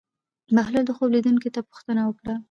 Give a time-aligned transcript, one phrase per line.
[0.55, 2.35] بهلول د خوب لیدونکي نه پوښتنه وکړه.